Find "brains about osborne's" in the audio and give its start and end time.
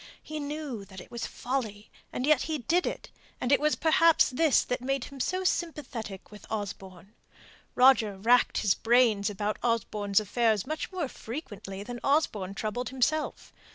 8.73-10.19